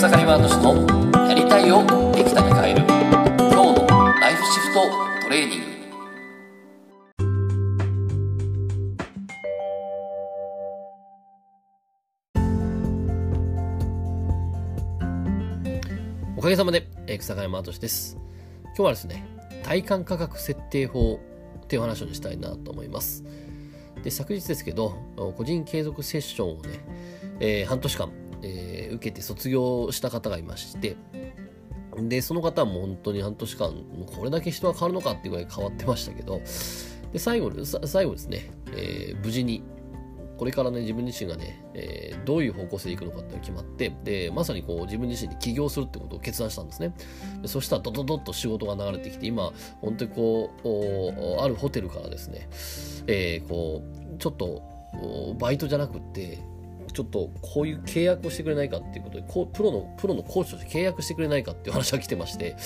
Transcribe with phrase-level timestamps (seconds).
[0.00, 2.86] 草刈ワード氏のやりたいをできたに変える
[3.36, 3.86] 今日の
[4.18, 4.80] ライフシフト
[5.24, 5.66] トレーニング
[16.38, 18.16] おかげさまで、えー草刈マートシです。
[18.68, 19.26] 今日はですね、
[19.62, 21.20] 体感価格設定法
[21.62, 23.22] っていう話をしたいなと思います。
[24.02, 24.96] で、昨日ですけど、
[25.36, 26.80] 個人継続セッションをね、
[27.40, 28.19] えー半年間、
[29.00, 30.96] 受けて卒業した方がいまして、
[31.96, 36.40] で、その方はもう本当に半年間、これだけ人が変わるのかっていうぐらい変わってましたけど、
[37.12, 39.62] で、最後、最後ですね、えー無事に、
[40.36, 46.94] これからね、自分自身がね、えーどういう方向性でいくのかっていうのが決まって、で、まさにこう自分自身で起業するってことを決断したんですね。
[47.42, 52.48] でそしたらドドドッと仕事が流れてきて、今、本当にこう、おあるホテルからですね、
[53.06, 53.82] えーこ
[54.14, 54.62] う、ちょっと、
[55.38, 56.38] バイトじゃなくって、
[56.92, 62.56] ちょっとこういう契約をしてくれないかっていうことで、こうプロの、プロのコーチとして契約してくれないかっていう話が来てまして、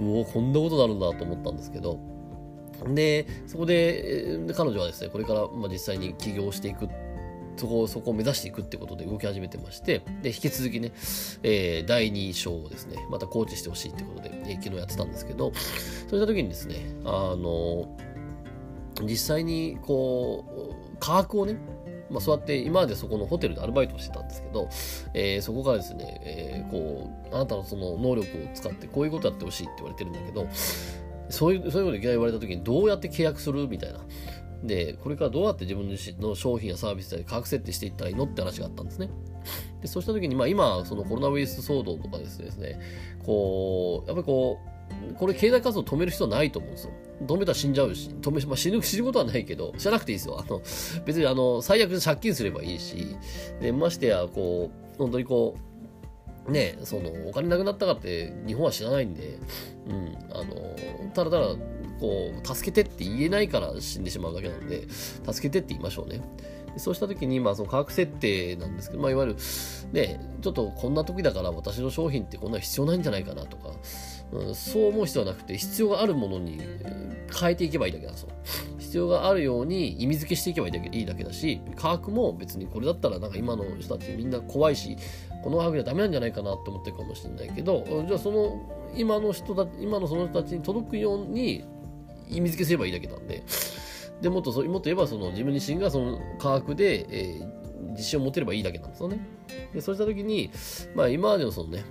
[0.00, 1.98] もうこんなことになるんだと思ったんですけど、
[2.92, 6.88] で、そこで、彼女はですね、これから、まあ、実際に起業していく、
[7.56, 10.92] そこを、そこを目指していくってことで動き始めてまして、で、引き続きね、
[11.42, 15.52] えー第2章をですね、またコーチしてほしいってことで、えー昨日やってたんですけど、
[16.08, 17.96] そういった時にですね、あの、
[19.02, 20.44] 実際に、こ
[20.92, 21.58] う、価格をね、
[22.10, 24.68] まあ、そうやって今までそこのホテルでアルバイトをしてたんですけど、
[25.14, 28.24] えーそこからですね、えーこう、あなたのその能力を
[28.54, 30.46] 使ってこういうことやってほしいって言われてるんだけど、
[31.28, 34.00] そういう、そういうこといきなり言われた時にどうやって契約するみたいな。
[34.62, 39.10] で、これからどうやって自分の商品やサービスで価格設定していったらいいのって話があったんですね。
[39.82, 42.80] で、そうした時に、まあ今、そのコロナウイルス騒動とかですね、
[43.24, 44.73] こう、やっぱりこう、
[45.18, 46.92] これ経済活動止める必要ないと思うんですよ。
[47.22, 50.40] 止めたら死んじゃうし、止め、まあ、死ぬ、 死ぬことはないけど、死ななくていいですよ。
[50.40, 50.60] あの、
[51.04, 53.16] 別にあの、最悪借金すればいいし、
[53.60, 55.56] で、ましてや、こう、本当にこ
[56.48, 59.38] う、ね、その、お金なくなったかって日本は知らないんで、
[59.88, 60.54] うん、あの、
[61.14, 61.56] ただただ、
[62.00, 66.20] こう、助けてって言えないから死んでしまうだけなんで、助けてって言いましょうね。
[66.76, 69.36] そうした時に、まあ、その価格設定なんですけど、まあ、いわゆる、
[69.92, 73.70] ね、ちょっとこんな時だから私の商品ってこんな必要ないんじゃないかなとか、
[74.32, 76.60] うん、そう思う必要はなくて、必要があるものに
[77.38, 78.28] 変えていけばいいだけなんですよ。
[78.78, 84.96] 必要があるように意味付けしていけばいいだけいいだけだし、価格も別にこれだったらなんか今の人たちみんな怖いし、
[85.42, 91.64] この価格じゃダメなんじゃないかなって思ってるかもしれないけど、じゃあその今の人たち、今のその人たちに届くように
[92.28, 93.42] 意味付けすればいいだけなんで、
[94.20, 97.64] でもっともっと言えばその自分自身がその価格で、えー
[97.94, 99.20] 自信を持てればいいだけなんですよね。
[99.72, 100.50] でそうした時に、
[100.94, 101.84] まあ今までのそのね、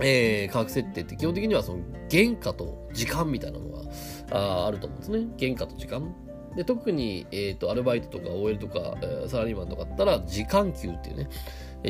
[0.00, 3.82] えー価格設定って基本的にはその原価と時間みたいなのが
[4.30, 5.26] ああると思うんですね。
[5.38, 6.14] 原価と時間。
[6.56, 11.28] で特に、えー、とアルバイトとか OL とか、えーサラリーマンとかだったら時間給っていうね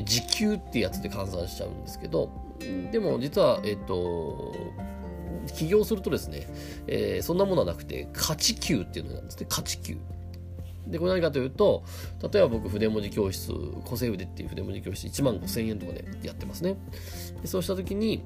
[0.04, 2.30] 時給ってやつで換算しちゃうんですけど
[2.92, 4.54] でも実はえっ、と
[5.54, 6.46] 起業するとですね、
[6.86, 9.46] えーそんなものはなくて価値給っていうのがあるんですね。
[9.48, 9.96] 価値給。
[10.86, 11.84] でこれ何かというと
[12.32, 13.52] 例えば僕筆文字教室
[13.84, 16.76] 個性筆っていう筆文字教室1万5000円とかでやってますね。
[17.42, 18.22] でそうした時に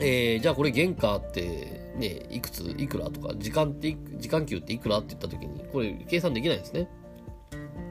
[0.00, 6.88] えーじゃあこれ原価ってねいくついくらとか時間って時間給っていくらって言った時にこれ計算できないんですね。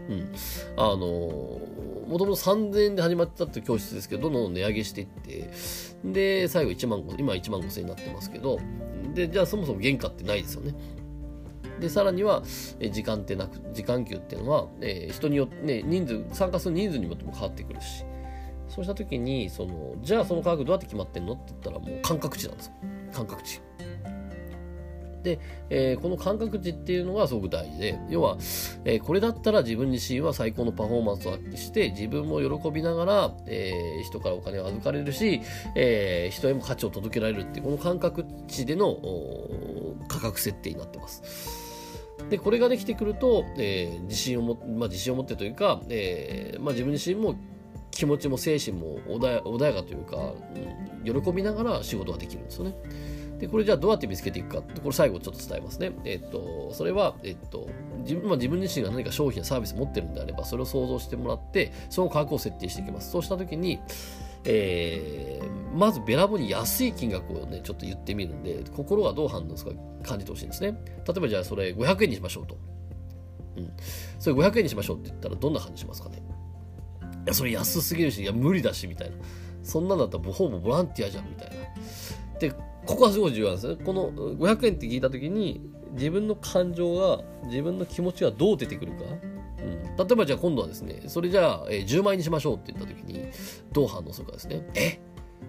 [0.10, 0.34] うん。
[0.78, 5.50] あのもともと3000円で始まってたって教室ですけどどんどん値上げしていって
[6.04, 8.60] で最後1万5今1万5000円になってますけど
[9.14, 10.76] でじゃあそもそも原価ってないですよね。
[11.80, 12.44] でさらには、
[12.80, 18.06] え時間ってなく時間給っていうのは、えー人によって、ね、人数参加する人数によっても変わってくるし。
[18.72, 22.74] そうした時にそのじゃあその価格どうやって決まってんのって言ったらもう感覚値なんですよ。
[23.12, 23.62] 感覚値。
[25.24, 25.40] で、
[25.70, 28.38] えーこの感覚値っていうのがすごく大事で要は、
[28.86, 35.42] えーこれだったら自分自身は最高のパフォーマンスを発揮して自分も喜びながら、えー人からお金を預かれるし、
[35.76, 38.98] えー人へも価値を届けられるっていうこの感覚値での
[40.08, 41.24] 価格設定になってます
[42.30, 47.35] でこれができてくると、えー自信をも、まあ、自信を持ってというか、えーまあ、自分自身も
[47.91, 52.76] 気持ちも精神も穏や穏やかというか、うん喜びながら仕事ができるんですよね。
[53.41, 55.91] でこれじゃあどうやって見つけていくかってこれ最後ちょっと伝えますね。
[56.05, 57.67] えっとそれは、えっと
[58.03, 63.09] 自分まあ、自分自身が何か商品やサービス持ってるんであればそれを想像してもらってその価格を設定していきます。
[63.09, 63.79] そうした時に
[64.43, 70.78] えーまずべらぼうに安い金額をねちょっと言ってみるんで心がどう反応するか感じてほしいんですね。
[71.08, 72.58] 例えばじゃあそれ500円にしましょうと。
[73.58, 73.72] うん、
[74.20, 76.22] それ500円にしましょうって言ったらどんな感じしますかね
[77.26, 79.17] いやそれ安すぎるしいや無理だしみたいな
[79.64, 81.55] そんなんだったらほぼボランティアじゃんみたいな
[82.91, 85.61] ここはすごい重要なんですねこの500円って聞いた時に
[85.93, 88.97] 自分の感情が自分の気持ちがどう出てくるか
[89.61, 93.28] うん、例えばじゃあ今度はですね、それじゃあ、えー、10万円にしましょうって言った時に、
[93.72, 94.67] どう反応するかですね。
[94.73, 94.99] え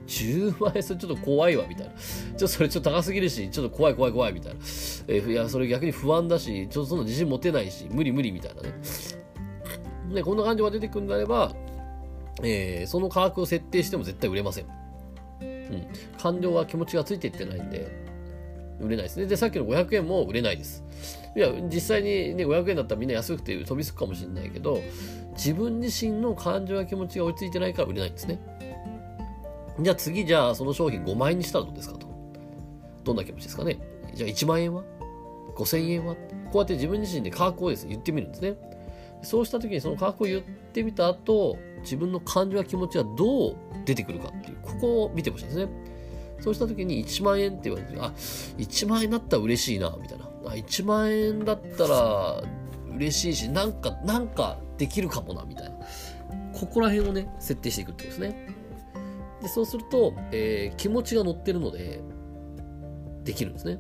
[0.06, 1.94] ？10万円それちょっと怖いわみたいな。
[1.94, 4.60] ちょっとそれちょっと高すぎるし、ちょっと怖い怖い怖いみたいな。
[4.60, 8.74] えー、いや、それ逆に不安だし、ちょっとその自信持てないし、無理無理みたいなね。
[10.12, 11.54] で、こんな感じが出てくるんであれば、
[12.42, 14.81] えー、その価格を設定しても絶対売れません。
[15.70, 15.86] うん。
[16.18, 17.88] 感情は気持ちがついていってないんで、
[18.80, 19.26] 売れないですね。
[19.26, 20.84] で、さっきの500円も売れないです。
[21.36, 24.80] いや、実際にね、500円だったらみんな安くて飛びつくかもしれないけど、
[25.34, 28.38] 自分自身の感情や気持ちが追いついてないから売れないんですね。
[29.80, 32.06] じゃあ次、じゃあその商品5万円にしたらどうですかと。
[33.04, 33.78] どんな気持ちですかね。
[34.14, 34.84] じゃあ1万円は
[35.56, 36.14] ?5000 円は？
[36.14, 36.20] こ
[36.54, 38.54] うやって自分自身で価格をですね、言ってみるんですね。
[39.22, 45.68] そうした時にその価格を言ってみた後、自分の感情や気持ちはどう出てくるかっていう、ここを見てほしいですね。
[46.40, 48.12] そうした時に1万円って言われて、あ、
[48.58, 50.24] 1万円だったら嬉しいな、みたいな。
[50.46, 52.42] あ、1万円だったら
[52.96, 55.76] 嬉しいし、なんか、なんかできるかもな、みたいな。
[56.52, 58.48] ここら辺をね、設定していくってことですね。
[59.40, 62.00] で、そうすると、えー、気持ちが乗ってるので、
[63.24, 63.78] できるんですね。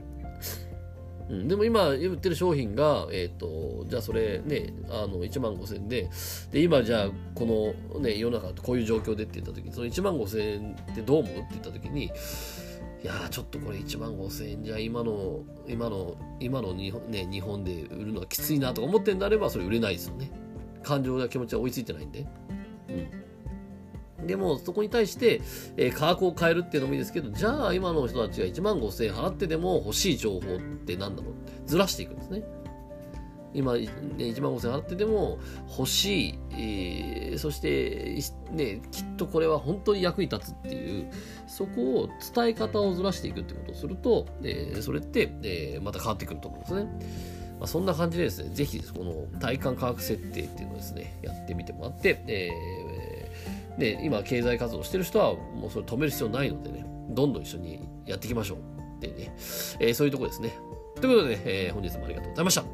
[1.32, 6.10] うん、でも今売ってる商品が、えっ、ー、と、じゃあそれね、あの、1万5千円で、
[6.52, 12.10] で、今じゃあこのね、世の中こういう状況でって言った時に、その1万5千円ってどう思うって言った時に、い
[13.06, 20.30] やちょっとこれ1万5千円じゃ今の、今の、今の日本,、ね、日本で売るのはきついなとか思ってんであれば、それ売れないですよね。
[20.82, 22.26] 感情や気持ちは追いついてないんで。
[22.90, 23.31] うん。
[24.26, 25.40] でも、そこに対して、
[25.76, 31.34] えー、価格を変えるっていうのもいいですけど、じゃあ今の人たちが1万5000円払ってでも欲しい情報って何だろう？
[31.66, 32.42] ずらしていくんですね。
[33.54, 33.80] 今、ね、
[34.18, 35.38] 1万5000円払ってでも
[35.76, 38.18] 欲しい、えー、そして、
[38.50, 41.10] ね、きっとこれは本当に役に立つっていう、
[41.46, 46.90] そこを伝え方をずらしていくってことをすると、えー、それって、えー、また変わってくると思うんですね。
[47.62, 52.50] まあ、そんな感じでですね、ぜひこの体感価格設定っていうのをですね、やってみてもらって、え
[53.78, 58.58] で、今経済活動してる人はもうそれ止める必要ないのでね、どんどん一緒にやっていきましょう
[58.98, 59.34] ってね、
[59.80, 60.52] えー、そういうとこですね。
[61.00, 62.64] ということで、ね、えー、本日もありがとうございました。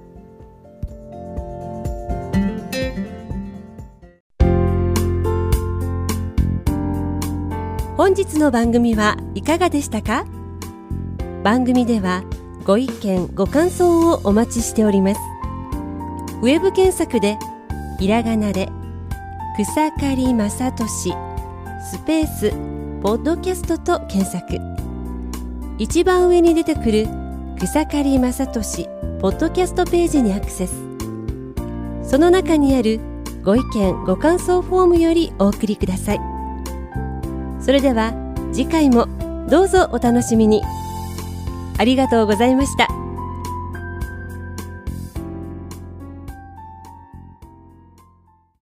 [7.97, 10.25] 本日の番組はいかがでしたか？
[11.43, 12.25] 番組では
[12.65, 15.21] ご意見ご感想をお待ちしております
[16.43, 17.39] ウェブ検索で
[17.99, 18.69] ひらがなで
[19.61, 21.13] 草刈正俊。
[21.91, 22.51] スペース
[23.03, 24.57] ポッドキャストと検索。
[25.79, 27.09] 一番上に出てくる
[27.59, 28.89] 草刈正俊。
[29.21, 30.75] ポッドキャストページにアクセス。
[32.05, 33.01] その中にある
[33.43, 36.21] ご意見ご感想フォームよりお送りください。
[37.61, 38.13] それでは
[38.53, 39.09] 次回も
[39.49, 40.63] どうぞお楽しみに。
[41.79, 42.98] ありがとうございました。